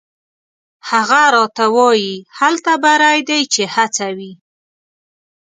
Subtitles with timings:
[0.89, 4.31] هغه راته وایي: «هلته بری دی چې هڅه وي».